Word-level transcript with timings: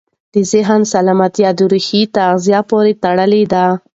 د 0.33 0.35
ذهن 0.51 0.81
سالمتیا 0.91 1.49
د 1.57 1.59
روحي 1.71 2.01
تغذیې 2.15 2.59
پورې 2.69 2.93
تړلې 3.03 3.43
ده. 3.53 3.65